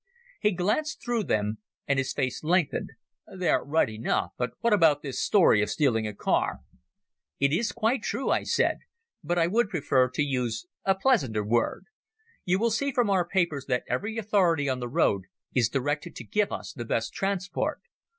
He 0.39 0.49
glanced 0.51 1.03
through 1.03 1.25
them, 1.25 1.59
and 1.87 1.99
his 1.99 2.11
face 2.11 2.43
lengthened. 2.43 2.89
"They're 3.37 3.63
right 3.63 3.87
enough. 3.87 4.31
But 4.35 4.53
what 4.61 4.73
about 4.73 5.03
this 5.03 5.21
story 5.21 5.61
of 5.61 5.69
stealing 5.69 6.07
a 6.07 6.13
car?" 6.15 6.61
"It 7.39 7.53
is 7.53 7.71
quite 7.71 8.01
true," 8.01 8.31
I 8.31 8.41
said, 8.41 8.79
"but 9.23 9.37
I 9.37 9.45
would 9.45 9.69
prefer 9.69 10.09
to 10.09 10.23
use 10.23 10.65
a 10.85 10.95
pleasanter 10.95 11.43
word. 11.43 11.85
You 12.45 12.57
will 12.57 12.71
see 12.71 12.91
from 12.91 13.11
our 13.11 13.27
papers 13.29 13.67
that 13.67 13.83
every 13.87 14.17
authority 14.17 14.67
on 14.67 14.79
the 14.79 14.89
road 14.89 15.25
is 15.53 15.69
directed 15.69 16.15
to 16.15 16.23
give 16.23 16.51
us 16.51 16.73
the 16.73 16.83
best 16.83 17.13
transport. 17.13 17.79